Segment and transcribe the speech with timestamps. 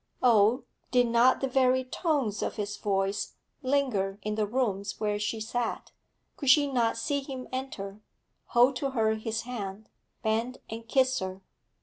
[0.23, 5.39] Oh, did not the very tones of his voice linger in the rooms where she
[5.39, 5.91] sat?
[6.37, 8.01] Could she not see him enter,
[8.45, 9.89] hold to her his hand,
[10.23, 11.43] bend and kiss her?